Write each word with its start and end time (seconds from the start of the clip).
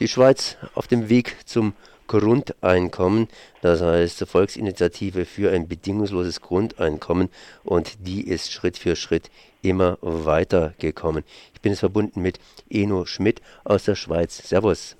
Die 0.00 0.08
Schweiz 0.08 0.56
auf 0.74 0.88
dem 0.88 1.08
Weg 1.08 1.36
zum 1.46 1.72
Grundeinkommen, 2.08 3.28
das 3.62 3.80
heißt 3.80 4.26
Volksinitiative 4.26 5.24
für 5.24 5.52
ein 5.52 5.68
bedingungsloses 5.68 6.40
Grundeinkommen 6.40 7.30
und 7.62 8.06
die 8.06 8.26
ist 8.26 8.52
Schritt 8.52 8.76
für 8.76 8.96
Schritt 8.96 9.30
immer 9.62 9.98
weiter 10.00 10.74
gekommen. 10.78 11.22
Ich 11.54 11.60
bin 11.60 11.70
jetzt 11.70 11.80
verbunden 11.80 12.20
mit 12.22 12.40
Eno 12.68 13.06
Schmidt 13.06 13.40
aus 13.62 13.84
der 13.84 13.94
Schweiz. 13.94 14.36
Servus. 14.48 14.96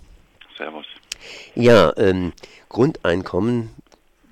Servus. 0.57 0.87
Ja, 1.57 1.93
ähm, 1.97 2.33
Grundeinkommen 2.69 3.71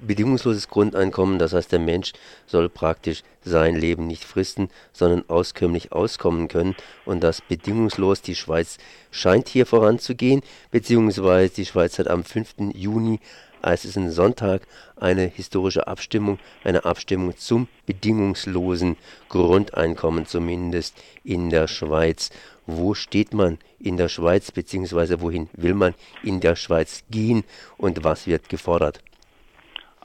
bedingungsloses 0.06 0.68
Grundeinkommen, 0.68 1.38
das 1.38 1.52
heißt, 1.52 1.72
der 1.72 1.78
Mensch 1.78 2.12
soll 2.46 2.68
praktisch 2.68 3.22
sein 3.44 3.76
Leben 3.76 4.06
nicht 4.06 4.24
fristen, 4.24 4.68
sondern 4.92 5.24
auskömmlich 5.28 5.92
auskommen 5.92 6.48
können 6.48 6.76
und 7.04 7.22
das 7.22 7.40
bedingungslos. 7.40 8.22
Die 8.22 8.34
Schweiz 8.34 8.78
scheint 9.10 9.48
hier 9.48 9.66
voranzugehen, 9.66 10.42
beziehungsweise 10.70 11.54
die 11.54 11.66
Schweiz 11.66 11.98
hat 11.98 12.08
am 12.08 12.24
5. 12.24 12.74
Juni, 12.74 13.20
es 13.62 13.96
ein 13.96 14.10
Sonntag, 14.10 14.62
eine 14.96 15.26
historische 15.26 15.86
Abstimmung, 15.86 16.38
eine 16.64 16.84
Abstimmung 16.84 17.36
zum 17.36 17.68
bedingungslosen 17.86 18.96
Grundeinkommen 19.28 20.26
zumindest 20.26 20.96
in 21.22 21.50
der 21.50 21.68
Schweiz. 21.68 22.30
Wo 22.66 22.94
steht 22.94 23.34
man 23.34 23.58
in 23.78 23.96
der 23.96 24.08
Schweiz, 24.08 24.50
beziehungsweise 24.50 25.20
wohin 25.20 25.48
will 25.52 25.74
man 25.74 25.94
in 26.22 26.40
der 26.40 26.56
Schweiz 26.56 27.04
gehen 27.10 27.44
und 27.76 28.04
was 28.04 28.26
wird 28.26 28.48
gefordert? 28.48 29.00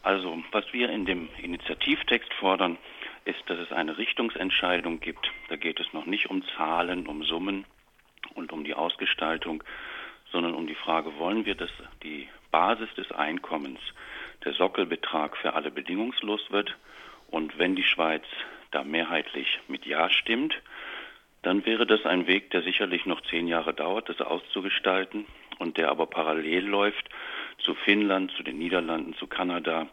Also, 0.07 0.41
was 0.53 0.63
wir 0.71 0.89
in 0.89 1.05
dem 1.05 1.27
Initiativtext 1.37 2.33
fordern, 2.35 2.77
ist, 3.25 3.43
dass 3.47 3.59
es 3.59 3.73
eine 3.73 3.97
Richtungsentscheidung 3.97 5.01
gibt. 5.01 5.29
Da 5.49 5.57
geht 5.57 5.81
es 5.81 5.91
noch 5.91 6.05
nicht 6.05 6.29
um 6.29 6.45
Zahlen, 6.55 7.07
um 7.07 7.23
Summen 7.23 7.65
und 8.33 8.53
um 8.53 8.63
die 8.63 8.73
Ausgestaltung, 8.73 9.65
sondern 10.31 10.53
um 10.53 10.65
die 10.65 10.75
Frage, 10.75 11.19
wollen 11.19 11.45
wir, 11.45 11.55
dass 11.55 11.71
die 12.03 12.29
Basis 12.51 12.87
des 12.95 13.11
Einkommens, 13.11 13.81
der 14.45 14.53
Sockelbetrag 14.53 15.35
für 15.35 15.55
alle 15.55 15.71
bedingungslos 15.71 16.51
wird? 16.51 16.77
Und 17.29 17.57
wenn 17.57 17.75
die 17.75 17.83
Schweiz 17.83 18.23
da 18.71 18.85
mehrheitlich 18.85 19.59
mit 19.67 19.85
Ja 19.85 20.09
stimmt, 20.09 20.55
dann 21.41 21.65
wäre 21.65 21.85
das 21.85 22.05
ein 22.05 22.27
Weg, 22.27 22.51
der 22.51 22.61
sicherlich 22.61 23.05
noch 23.05 23.19
zehn 23.23 23.45
Jahre 23.45 23.73
dauert, 23.73 24.07
das 24.07 24.21
auszugestalten 24.21 25.25
und 25.59 25.75
der 25.75 25.89
aber 25.89 26.05
parallel 26.05 26.65
läuft 26.65 27.09
zu 27.57 27.75
Finnland, 27.75 28.31
zu 28.37 28.43
den 28.43 28.57
Niederlanden, 28.57 29.13
zu 29.15 29.27
Kanada. 29.27 29.89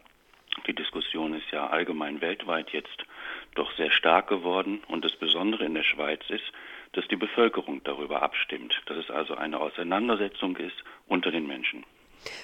Die 0.66 0.74
Diskussion 0.74 1.34
ist 1.34 1.50
ja 1.50 1.66
allgemein 1.66 2.20
weltweit 2.20 2.70
jetzt 2.70 3.04
doch 3.54 3.72
sehr 3.76 3.90
stark 3.90 4.28
geworden. 4.28 4.82
Und 4.88 5.04
das 5.04 5.16
Besondere 5.16 5.64
in 5.64 5.74
der 5.74 5.82
Schweiz 5.82 6.22
ist, 6.28 6.44
dass 6.92 7.06
die 7.08 7.16
Bevölkerung 7.16 7.82
darüber 7.84 8.22
abstimmt, 8.22 8.80
dass 8.86 8.96
es 8.96 9.10
also 9.10 9.34
eine 9.34 9.60
Auseinandersetzung 9.60 10.56
ist 10.56 10.84
unter 11.06 11.30
den 11.30 11.46
Menschen. 11.46 11.84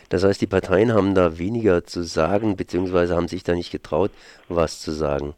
Das 0.09 0.25
heißt, 0.25 0.41
die 0.41 0.47
Parteien 0.47 0.93
haben 0.93 1.15
da 1.15 1.39
weniger 1.39 1.85
zu 1.85 2.03
sagen, 2.03 2.57
beziehungsweise 2.57 3.17
haben 3.17 3.29
sich 3.29 3.43
da 3.43 3.55
nicht 3.55 3.71
getraut, 3.71 4.11
was 4.49 4.81
zu 4.81 4.91
sagen. 4.91 5.35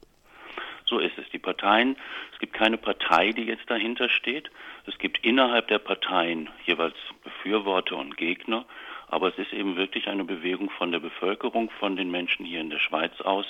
So 0.84 0.98
ist 0.98 1.16
es. 1.16 1.28
Die 1.30 1.38
Parteien, 1.38 1.96
es 2.32 2.38
gibt 2.38 2.54
keine 2.54 2.76
Partei, 2.76 3.32
die 3.32 3.44
jetzt 3.44 3.70
dahinter 3.70 4.08
steht. 4.08 4.50
Es 4.86 4.98
gibt 4.98 5.24
innerhalb 5.24 5.68
der 5.68 5.78
Parteien 5.78 6.50
jeweils 6.66 6.96
Befürworter 7.22 7.96
und 7.96 8.16
Gegner. 8.16 8.66
Aber 9.12 9.28
es 9.28 9.36
ist 9.36 9.52
eben 9.52 9.76
wirklich 9.76 10.08
eine 10.08 10.24
Bewegung 10.24 10.70
von 10.70 10.90
der 10.90 10.98
Bevölkerung, 10.98 11.68
von 11.78 11.96
den 11.96 12.10
Menschen 12.10 12.46
hier 12.46 12.62
in 12.62 12.70
der 12.70 12.78
Schweiz 12.78 13.20
aus. 13.20 13.44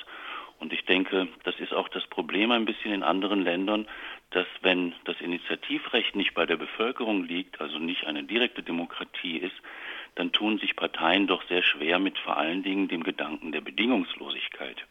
Und 0.58 0.72
ich 0.72 0.84
denke, 0.86 1.28
das 1.44 1.54
ist 1.60 1.72
auch 1.72 1.88
das 1.88 2.04
Problem 2.08 2.50
ein 2.50 2.64
bisschen 2.64 2.92
in 2.92 3.04
anderen 3.04 3.42
Ländern, 3.44 3.86
dass 4.30 4.48
wenn 4.62 4.92
das 5.04 5.20
Initiativrecht 5.20 6.16
nicht 6.16 6.34
bei 6.34 6.46
der 6.46 6.56
Bevölkerung 6.56 7.22
liegt, 7.22 7.60
also 7.60 7.78
nicht 7.78 8.08
eine 8.08 8.24
direkte 8.24 8.64
Demokratie 8.64 9.38
ist, 9.38 9.54
dann 10.16 10.32
tun 10.32 10.58
sich 10.58 10.74
Parteien 10.74 11.28
doch 11.28 11.44
sehr 11.46 11.62
schwer 11.62 12.00
mit 12.00 12.18
vor 12.18 12.36
allen 12.36 12.64
Dingen 12.64 12.88
dem 12.88 13.04
Gedanken 13.04 13.52
der 13.52 13.60
Bedingungslosigkeit. 13.60 14.84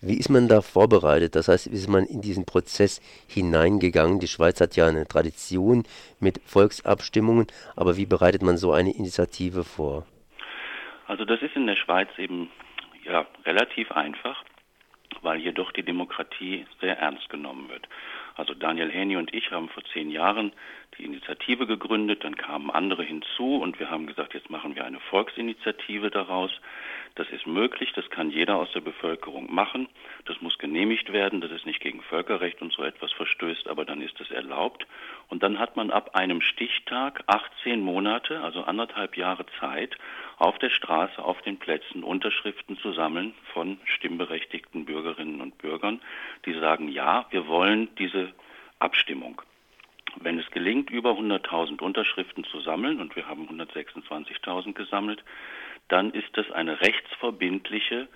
Wie 0.00 0.18
ist 0.18 0.28
man 0.28 0.48
da 0.48 0.60
vorbereitet? 0.60 1.34
Das 1.34 1.48
heißt, 1.48 1.70
wie 1.70 1.76
ist 1.76 1.88
man 1.88 2.04
in 2.04 2.20
diesen 2.20 2.44
Prozess 2.44 3.00
hineingegangen? 3.28 4.20
Die 4.20 4.28
Schweiz 4.28 4.60
hat 4.60 4.76
ja 4.76 4.86
eine 4.86 5.06
Tradition 5.06 5.84
mit 6.20 6.40
Volksabstimmungen, 6.44 7.46
aber 7.76 7.96
wie 7.96 8.06
bereitet 8.06 8.42
man 8.42 8.56
so 8.56 8.72
eine 8.72 8.94
Initiative 8.94 9.64
vor? 9.64 10.06
Also 11.06 11.24
das 11.24 11.40
ist 11.42 11.56
in 11.56 11.66
der 11.66 11.76
Schweiz 11.76 12.08
eben 12.18 12.50
ja 13.04 13.26
relativ 13.44 13.92
einfach, 13.92 14.42
weil 15.22 15.38
hier 15.38 15.52
doch 15.52 15.72
die 15.72 15.82
Demokratie 15.82 16.66
sehr 16.80 16.98
ernst 16.98 17.28
genommen 17.28 17.68
wird. 17.68 17.88
Also 18.36 18.54
Daniel 18.54 18.90
Henny 18.90 19.16
und 19.16 19.32
ich 19.32 19.50
haben 19.50 19.68
vor 19.68 19.84
zehn 19.92 20.10
Jahren 20.10 20.52
die 20.98 21.04
Initiative 21.04 21.66
gegründet, 21.66 22.24
dann 22.24 22.36
kamen 22.36 22.70
andere 22.70 23.02
hinzu 23.02 23.56
und 23.56 23.78
wir 23.78 23.90
haben 23.90 24.06
gesagt, 24.06 24.34
jetzt 24.34 24.50
machen 24.50 24.74
wir 24.74 24.84
eine 24.84 25.00
Volksinitiative 25.00 26.10
daraus. 26.10 26.50
Das 27.16 27.28
ist 27.30 27.46
möglich, 27.46 27.92
das 27.94 28.10
kann 28.10 28.30
jeder 28.30 28.56
aus 28.56 28.72
der 28.72 28.80
Bevölkerung 28.80 29.52
machen. 29.54 29.88
Das 30.24 30.40
muss 30.40 30.58
genehmigt 30.58 31.12
werden, 31.12 31.40
dass 31.40 31.52
es 31.52 31.64
nicht 31.64 31.80
gegen 31.80 32.02
Völkerrecht 32.02 32.60
und 32.60 32.72
so 32.72 32.82
etwas 32.82 33.12
verstößt, 33.12 33.68
aber 33.68 33.84
dann 33.84 34.00
ist 34.00 34.20
es 34.20 34.30
erlaubt. 34.30 34.86
Und 35.28 35.42
dann 35.42 35.58
hat 35.58 35.76
man 35.76 35.90
ab 35.90 36.16
einem 36.16 36.40
Stichtag 36.40 37.22
18 37.26 37.80
Monate, 37.80 38.40
also 38.40 38.64
anderthalb 38.64 39.16
Jahre 39.16 39.46
Zeit, 39.60 39.96
auf 40.38 40.58
der 40.58 40.70
Straße, 40.70 41.22
auf 41.22 41.40
den 41.42 41.58
Plätzen 41.58 42.02
Unterschriften 42.02 42.76
zu 42.78 42.92
sammeln 42.92 43.34
von 43.52 43.78
stimmberechtigten 43.84 44.84
Bürgerinnen 44.84 45.40
und 45.40 45.58
Bürgern, 45.58 46.00
die 46.46 46.54
sagen, 46.54 46.88
ja, 46.88 47.26
wir 47.30 47.46
wollen 47.46 47.88
diese 47.96 48.32
Abstimmung. 48.80 49.40
Wenn 50.20 50.38
es 50.38 50.50
gelingt, 50.50 50.90
über 50.90 51.12
100.000 51.12 51.80
Unterschriften 51.82 52.44
zu 52.44 52.60
sammeln, 52.60 53.00
und 53.00 53.16
wir 53.16 53.26
haben 53.28 53.48
126.000 53.48 54.72
gesammelt, 54.72 55.24
dann 55.88 56.12
ist 56.12 56.28
das 56.34 56.50
eine 56.50 56.80
rechtsverbindliche 56.80 58.08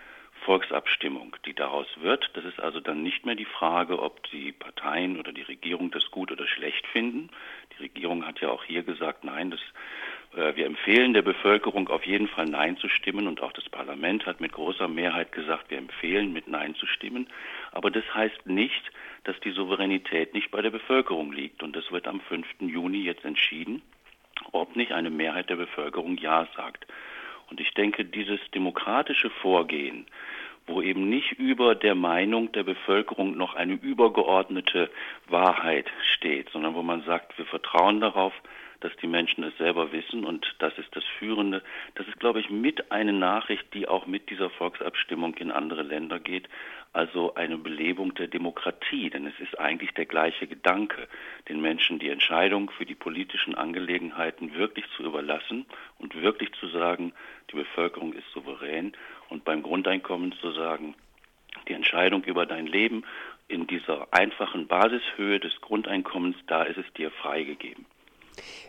Volksabstimmung, 0.44 1.36
die 1.44 1.54
daraus 1.54 1.86
wird. 2.00 2.30
Das 2.34 2.44
ist 2.44 2.60
also 2.60 2.80
dann 2.80 3.02
nicht 3.02 3.26
mehr 3.26 3.34
die 3.34 3.44
Frage, 3.44 4.00
ob 4.00 4.22
die 4.30 4.52
Parteien 4.52 5.18
oder 5.18 5.32
die 5.32 5.42
Regierung 5.42 5.90
das 5.90 6.10
gut 6.10 6.30
oder 6.32 6.46
schlecht 6.46 6.86
finden. 6.86 7.28
Die 7.76 7.82
Regierung 7.82 8.26
hat 8.26 8.40
ja 8.40 8.48
auch 8.48 8.64
hier 8.64 8.82
gesagt, 8.82 9.24
nein, 9.24 9.50
das, 9.50 9.60
äh, 10.36 10.56
wir 10.56 10.66
empfehlen 10.66 11.12
der 11.12 11.22
Bevölkerung 11.22 11.88
auf 11.88 12.06
jeden 12.06 12.28
Fall 12.28 12.46
Nein 12.46 12.76
zu 12.76 12.88
stimmen 12.88 13.26
und 13.26 13.42
auch 13.42 13.52
das 13.52 13.68
Parlament 13.68 14.26
hat 14.26 14.40
mit 14.40 14.52
großer 14.52 14.88
Mehrheit 14.88 15.32
gesagt, 15.32 15.70
wir 15.70 15.78
empfehlen 15.78 16.32
mit 16.32 16.48
Nein 16.48 16.74
zu 16.76 16.86
stimmen. 16.86 17.28
Aber 17.78 17.92
das 17.92 18.02
heißt 18.12 18.44
nicht, 18.46 18.90
dass 19.22 19.38
die 19.38 19.52
Souveränität 19.52 20.34
nicht 20.34 20.50
bei 20.50 20.60
der 20.62 20.70
Bevölkerung 20.70 21.30
liegt 21.30 21.62
und 21.62 21.76
das 21.76 21.92
wird 21.92 22.08
am 22.08 22.20
5. 22.22 22.44
Juni 22.58 23.02
jetzt 23.02 23.24
entschieden, 23.24 23.82
ob 24.50 24.74
nicht 24.74 24.90
eine 24.90 25.10
Mehrheit 25.10 25.48
der 25.48 25.54
Bevölkerung 25.54 26.16
Ja 26.16 26.48
sagt. 26.56 26.88
Und 27.48 27.60
ich 27.60 27.72
denke, 27.74 28.04
dieses 28.04 28.40
demokratische 28.52 29.30
Vorgehen, 29.30 30.06
wo 30.66 30.82
eben 30.82 31.08
nicht 31.08 31.30
über 31.38 31.76
der 31.76 31.94
Meinung 31.94 32.50
der 32.50 32.64
Bevölkerung 32.64 33.36
noch 33.36 33.54
eine 33.54 33.74
übergeordnete 33.74 34.90
Wahrheit 35.28 35.86
steht, 36.14 36.50
sondern 36.50 36.74
wo 36.74 36.82
man 36.82 37.04
sagt, 37.04 37.38
wir 37.38 37.46
vertrauen 37.46 38.00
darauf, 38.00 38.32
dass 38.80 38.94
die 39.02 39.06
Menschen 39.06 39.44
es 39.44 39.56
selber 39.58 39.92
wissen 39.92 40.24
und 40.24 40.54
das 40.58 40.76
ist 40.78 40.94
das 40.94 41.04
Führende. 41.18 41.62
Das 41.96 42.06
ist, 42.06 42.20
glaube 42.20 42.40
ich, 42.40 42.50
mit 42.50 42.92
eine 42.92 43.12
Nachricht, 43.12 43.72
die 43.74 43.88
auch 43.88 44.06
mit 44.06 44.30
dieser 44.30 44.50
Volksabstimmung 44.50 45.34
in 45.34 45.50
andere 45.50 45.82
Länder 45.82 46.20
geht, 46.20 46.48
also 46.92 47.34
eine 47.34 47.58
Belebung 47.58 48.14
der 48.14 48.28
Demokratie, 48.28 49.10
denn 49.10 49.26
es 49.26 49.38
ist 49.40 49.58
eigentlich 49.58 49.92
der 49.92 50.06
gleiche 50.06 50.46
Gedanke, 50.46 51.08
den 51.48 51.60
Menschen 51.60 51.98
die 51.98 52.08
Entscheidung 52.08 52.70
für 52.70 52.86
die 52.86 52.94
politischen 52.94 53.54
Angelegenheiten 53.54 54.54
wirklich 54.54 54.84
zu 54.96 55.02
überlassen 55.02 55.66
und 55.98 56.20
wirklich 56.20 56.52
zu 56.52 56.68
sagen, 56.68 57.12
die 57.50 57.56
Bevölkerung 57.56 58.12
ist 58.14 58.28
souverän 58.32 58.92
und 59.28 59.44
beim 59.44 59.62
Grundeinkommen 59.62 60.32
zu 60.40 60.52
sagen, 60.52 60.94
die 61.68 61.74
Entscheidung 61.74 62.24
über 62.24 62.46
dein 62.46 62.66
Leben 62.66 63.04
in 63.48 63.66
dieser 63.66 64.12
einfachen 64.12 64.66
Basishöhe 64.66 65.40
des 65.40 65.60
Grundeinkommens, 65.60 66.36
da 66.46 66.62
ist 66.62 66.78
es 66.78 66.92
dir 66.94 67.10
freigegeben. 67.10 67.86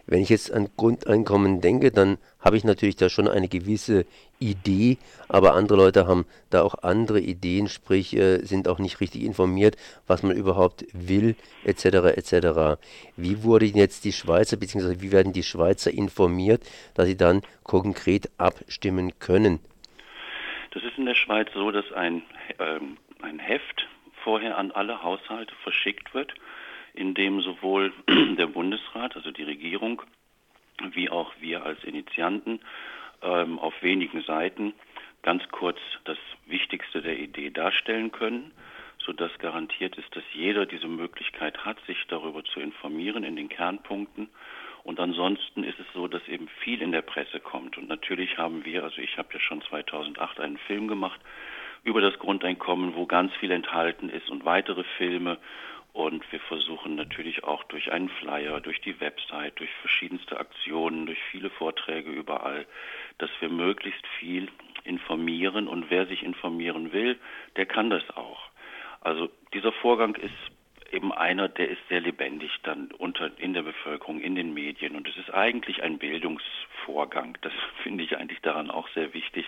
Wenn 0.05 0.21
ich 0.21 0.29
jetzt 0.29 0.51
an 0.51 0.69
Grundeinkommen 0.75 1.61
denke, 1.61 1.91
dann 1.91 2.17
habe 2.39 2.57
ich 2.57 2.63
natürlich 2.63 2.95
da 2.95 3.09
schon 3.09 3.27
eine 3.27 3.47
gewisse 3.47 4.05
Idee, 4.39 4.97
aber 5.27 5.53
andere 5.53 5.77
Leute 5.77 6.07
haben 6.07 6.25
da 6.49 6.61
auch 6.63 6.75
andere 6.81 7.19
Ideen, 7.19 7.67
sprich 7.67 8.15
äh, 8.15 8.39
sind 8.39 8.67
auch 8.67 8.79
nicht 8.79 9.01
richtig 9.01 9.23
informiert, 9.23 9.75
was 10.07 10.23
man 10.23 10.35
überhaupt 10.35 10.85
will, 10.93 11.35
etc. 11.63 11.85
etc. 12.15 12.81
Wie 13.17 13.43
wurden 13.43 13.77
jetzt 13.77 14.05
die 14.05 14.13
Schweizer, 14.13 14.57
beziehungsweise 14.57 15.01
wie 15.01 15.11
werden 15.11 15.33
die 15.33 15.43
Schweizer 15.43 15.91
informiert, 15.91 16.63
dass 16.95 17.07
sie 17.07 17.17
dann 17.17 17.41
konkret 17.63 18.29
abstimmen 18.37 19.19
können? 19.19 19.59
Das 20.71 20.83
ist 20.83 20.97
in 20.97 21.05
der 21.05 21.15
Schweiz 21.15 21.49
so, 21.53 21.71
dass 21.71 21.91
ein, 21.93 22.21
ähm, 22.59 22.97
ein 23.21 23.39
Heft 23.39 23.87
vorher 24.23 24.57
an 24.57 24.71
alle 24.71 25.01
Haushalte 25.03 25.53
verschickt 25.63 26.13
wird 26.13 26.33
in 26.93 27.13
dem 27.13 27.41
sowohl 27.41 27.93
der 28.37 28.47
Bundesrat, 28.47 29.15
also 29.15 29.31
die 29.31 29.43
Regierung, 29.43 30.01
wie 30.91 31.09
auch 31.09 31.33
wir 31.39 31.63
als 31.63 31.83
Initianten 31.83 32.59
ähm, 33.21 33.59
auf 33.59 33.73
wenigen 33.81 34.21
Seiten 34.23 34.73
ganz 35.21 35.43
kurz 35.51 35.77
das 36.05 36.17
Wichtigste 36.45 37.01
der 37.01 37.19
Idee 37.19 37.49
darstellen 37.49 38.11
können, 38.11 38.51
sodass 38.97 39.37
garantiert 39.39 39.97
ist, 39.97 40.15
dass 40.15 40.23
jeder 40.33 40.65
diese 40.65 40.87
Möglichkeit 40.87 41.65
hat, 41.65 41.77
sich 41.85 41.97
darüber 42.07 42.43
zu 42.43 42.59
informieren 42.59 43.23
in 43.23 43.35
den 43.35 43.49
Kernpunkten. 43.49 44.29
Und 44.83 44.99
ansonsten 44.99 45.63
ist 45.63 45.79
es 45.79 45.85
so, 45.93 46.07
dass 46.07 46.25
eben 46.27 46.47
viel 46.63 46.81
in 46.81 46.91
der 46.91 47.01
Presse 47.01 47.39
kommt. 47.39 47.77
Und 47.77 47.89
natürlich 47.89 48.37
haben 48.37 48.65
wir, 48.65 48.83
also 48.83 49.01
ich 49.01 49.17
habe 49.17 49.33
ja 49.33 49.39
schon 49.39 49.61
2008 49.63 50.39
einen 50.39 50.57
Film 50.57 50.87
gemacht 50.87 51.19
über 51.83 52.01
das 52.01 52.17
Grundeinkommen, 52.19 52.95
wo 52.95 53.05
ganz 53.05 53.33
viel 53.35 53.51
enthalten 53.51 54.09
ist 54.09 54.29
und 54.29 54.45
weitere 54.45 54.83
Filme. 54.97 55.37
Und 55.93 56.23
wir 56.31 56.39
versuchen 56.39 56.95
natürlich 56.95 57.43
auch 57.43 57.63
durch 57.65 57.91
einen 57.91 58.09
Flyer, 58.09 58.61
durch 58.61 58.79
die 58.81 58.99
Website, 58.99 59.59
durch 59.59 59.71
verschiedenste 59.81 60.39
Aktionen, 60.39 61.07
durch 61.07 61.19
viele 61.31 61.49
Vorträge 61.49 62.11
überall, 62.11 62.65
dass 63.17 63.29
wir 63.39 63.49
möglichst 63.49 64.05
viel 64.19 64.49
informieren. 64.83 65.67
Und 65.67 65.89
wer 65.89 66.05
sich 66.05 66.23
informieren 66.23 66.93
will, 66.93 67.17
der 67.55 67.65
kann 67.65 67.89
das 67.89 68.07
auch. 68.15 68.49
Also 69.01 69.29
dieser 69.53 69.71
Vorgang 69.71 70.15
ist 70.15 70.33
eben 70.91 71.13
einer, 71.13 71.47
der 71.47 71.69
ist 71.69 71.81
sehr 71.87 72.01
lebendig 72.01 72.51
dann 72.63 72.91
unter 72.97 73.31
in 73.37 73.53
der 73.53 73.61
Bevölkerung, 73.61 74.19
in 74.19 74.35
den 74.35 74.53
Medien 74.53 74.95
und 74.95 75.07
es 75.07 75.17
ist 75.17 75.33
eigentlich 75.33 75.83
ein 75.83 75.97
Bildungsvorgang. 75.97 77.37
Das 77.41 77.53
finde 77.83 78.03
ich 78.03 78.17
eigentlich 78.17 78.41
daran 78.41 78.69
auch 78.69 78.87
sehr 78.89 79.13
wichtig. 79.13 79.45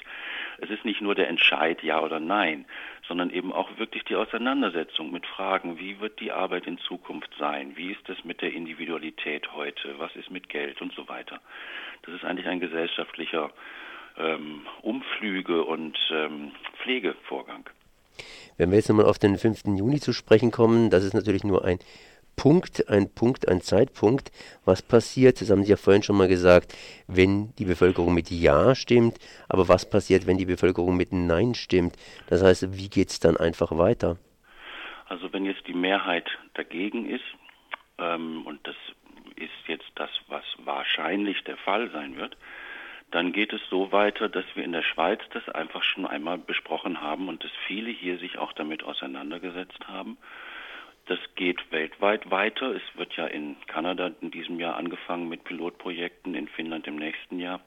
Es 0.60 0.70
ist 0.70 0.86
nicht 0.86 1.02
nur 1.02 1.16
der 1.16 1.30
Entscheid 1.30 1.82
ja 1.84 2.02
oder 2.02 2.20
nein, 2.20 2.66
sondern 3.12 3.30
eben 3.30 3.52
auch 3.52 3.68
wirklich 3.78 4.06
die 4.06 4.16
Auseinandersetzung 4.16 5.12
mit 5.12 5.26
Fragen, 5.26 5.78
wie 5.78 6.00
wird 6.00 6.22
die 6.22 6.32
Arbeit 6.32 6.66
in 6.66 6.78
Zukunft 6.78 7.30
sein? 7.38 7.74
Wie 7.76 7.92
ist 7.92 8.08
es 8.08 8.24
mit 8.24 8.42
der 8.42 8.54
Individualität 8.54 9.52
heute? 9.54 9.96
Was 9.98 10.16
ist 10.16 10.32
mit 10.32 10.48
Geld 10.48 10.82
und 10.82 10.94
so 10.94 11.10
weiter? 11.10 11.42
Das 12.04 12.16
ist 12.16 12.24
eigentlich 12.24 12.48
ein 12.48 12.62
gesellschaftlicher 12.62 13.52
ähm, 14.18 14.62
Umflüge- 14.82 15.66
und 15.66 15.98
ähm, 16.10 16.54
Pflegevorgang. 16.82 17.70
Wenn 18.56 18.72
wir 18.72 18.78
jetzt 18.78 18.88
nochmal 18.88 19.08
auf 19.08 19.20
den 19.20 19.38
5. 19.38 19.78
Juni 19.78 20.00
zu 20.00 20.14
sprechen 20.14 20.52
kommen, 20.52 20.90
das 20.90 21.04
ist 21.04 21.14
natürlich 21.14 21.44
nur 21.44 21.66
ein 21.66 21.80
Punkt, 22.42 22.90
ein 22.90 23.14
Punkt, 23.14 23.48
ein 23.48 23.62
Zeitpunkt. 23.62 24.32
Was 24.66 24.82
passiert, 24.82 25.42
das 25.42 25.52
haben 25.52 25.64
Sie 25.64 25.70
ja 25.70 25.78
vorhin 25.78 26.02
schon 26.02 26.18
mal 26.18 26.28
gesagt, 26.28 26.76
wenn 27.06 27.54
die 27.60 27.66
Bevölkerung 27.66 28.16
mit 28.16 28.32
Ja 28.32 28.74
stimmt, 28.74 29.20
aber 29.48 29.70
was 29.70 29.88
passiert, 29.88 30.26
wenn 30.26 30.40
die 30.40 30.48
Bevölkerung 30.48 30.98
mit 30.98 31.14
Nein 31.14 31.54
stimmt? 31.54 31.98
Das 32.30 32.42
heißt, 32.42 32.76
wie 32.76 32.90
geht 32.90 33.10
es 33.10 33.20
dann 33.20 33.38
einfach 33.38 33.78
weiter? 33.78 34.18
Also 35.06 35.32
wenn 35.34 35.46
jetzt 35.46 35.68
die 35.68 35.76
Mehrheit 35.76 36.32
dagegen 36.56 37.08
ist, 37.08 37.22
ähm, 38.00 38.44
und 38.48 38.66
das 38.66 38.76
ist 39.36 39.68
jetzt 39.68 39.92
das, 39.94 40.10
was 40.28 40.44
wahrscheinlich 40.66 41.44
der 41.44 41.58
Fall 41.58 41.92
sein 41.92 42.18
wird, 42.18 42.36
dann 43.12 43.34
geht 43.34 43.54
es 43.54 43.62
so 43.70 43.92
weiter, 43.92 44.30
dass 44.30 44.46
wir 44.56 44.64
in 44.64 44.72
der 44.72 44.82
Schweiz 44.82 45.20
das 45.34 45.48
einfach 45.50 45.84
schon 45.84 46.08
einmal 46.08 46.40
besprochen 46.40 47.02
haben 47.02 47.30
und 47.30 47.44
dass 47.44 47.52
viele 47.68 47.92
hier 47.92 48.18
sich 48.18 48.40
auch 48.40 48.54
damit 48.54 48.82
auseinandergesetzt 48.82 49.88
haben. 49.88 50.18
Das 51.12 51.20
geht 51.36 51.60
weltweit 51.74 52.32
weiter. 52.32 52.74
Es 52.74 52.98
wird 52.98 53.18
ja 53.18 53.28
in 53.28 53.58
Kanada 53.68 54.12
in 54.22 54.32
diesem 54.32 54.62
Jahr 54.62 54.78
angefangen 54.78 55.28
mit 55.28 55.44
Pilotprojekten, 55.44 56.36
in 56.36 56.48
Finnland 56.48 56.88
im 56.88 56.96
nächsten 56.96 57.38
Jahr. 57.38 57.60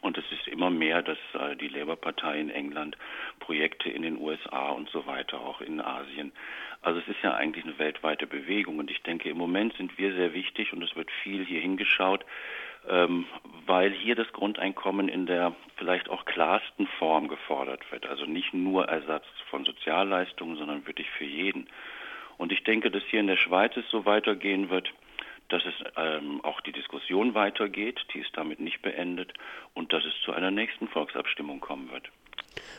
Und 0.00 0.16
es 0.16 0.24
ist 0.32 0.48
immer 0.48 0.70
mehr, 0.70 1.02
dass 1.02 1.18
äh, 1.34 1.56
die 1.56 1.68
Labour-Partei 1.68 2.40
in 2.40 2.48
England 2.48 2.96
Projekte 3.38 3.90
in 3.90 4.00
den 4.00 4.16
USA 4.16 4.70
und 4.70 4.88
so 4.88 5.04
weiter, 5.04 5.42
auch 5.42 5.60
in 5.60 5.82
Asien. 5.82 6.32
Also 6.80 7.00
es 7.00 7.08
ist 7.08 7.22
ja 7.22 7.34
eigentlich 7.34 7.66
eine 7.66 7.78
weltweite 7.78 8.26
Bewegung. 8.26 8.78
Und 8.78 8.90
ich 8.90 9.02
denke, 9.02 9.28
im 9.28 9.36
Moment 9.36 9.76
sind 9.76 9.98
wir 9.98 10.14
sehr 10.14 10.32
wichtig 10.32 10.72
und 10.72 10.82
es 10.82 10.96
wird 10.96 11.10
viel 11.22 11.44
hier 11.44 11.60
hingeschaut, 11.60 12.24
ähm, 12.88 13.26
weil 13.66 13.90
hier 13.90 14.14
das 14.14 14.32
Grundeinkommen 14.32 15.10
in 15.10 15.26
der 15.26 15.54
vielleicht 15.76 16.08
auch 16.08 16.24
klarsten 16.24 16.86
Form 16.98 17.28
gefordert 17.28 17.82
wird. 17.92 18.06
Also 18.06 18.24
nicht 18.24 18.54
nur 18.54 18.88
Ersatz 18.88 19.26
von 19.50 19.66
Sozialleistungen, 19.66 20.56
sondern 20.56 20.86
wirklich 20.86 21.10
für 21.10 21.26
jeden. 21.26 21.68
Und 22.40 22.52
ich 22.52 22.64
denke, 22.64 22.90
dass 22.90 23.02
hier 23.10 23.20
in 23.20 23.26
der 23.26 23.36
Schweiz 23.36 23.76
es 23.76 23.84
so 23.90 24.06
weitergehen 24.06 24.70
wird, 24.70 24.90
dass 25.50 25.62
es 25.66 25.74
ähm, 25.98 26.40
auch 26.42 26.62
die 26.62 26.72
Diskussion 26.72 27.34
weitergeht, 27.34 28.00
die 28.14 28.20
ist 28.20 28.30
damit 28.32 28.60
nicht 28.60 28.80
beendet 28.80 29.34
und 29.74 29.92
dass 29.92 30.02
es 30.06 30.14
zu 30.24 30.32
einer 30.32 30.50
nächsten 30.50 30.88
Volksabstimmung 30.88 31.60
kommen 31.60 31.90
wird. 31.92 32.10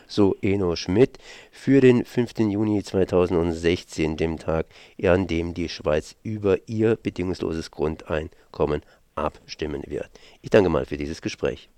So 0.08 0.36
Eno 0.42 0.75
Schmidt 0.75 1.19
für 1.52 1.80
den 1.80 2.06
5. 2.06 2.40
Juni 2.40 2.81
2016, 2.81 4.18
dem 4.18 4.40
Tag, 4.40 4.66
an 5.04 5.28
dem 5.28 5.54
die 5.54 5.69
Schweiz 5.69 6.18
über 6.24 6.58
ihr 6.66 6.96
bedingungsloses 6.96 7.69
Grundeinkommen 7.69 8.81
abstimmen 9.13 9.84
wird. 9.86 10.10
Ich 10.42 10.50
danke 10.50 10.72
mal 10.72 10.88
für 10.88 10.98
dieses 10.98 11.22
Gespräch. 11.22 11.69